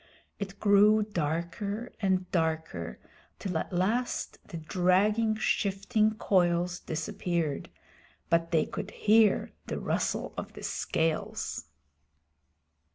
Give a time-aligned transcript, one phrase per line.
[0.39, 2.97] It grew darker and darker,
[3.37, 7.69] till at last the dragging, shifting coils disappeared,
[8.27, 11.65] but they could hear the rustle of the scales.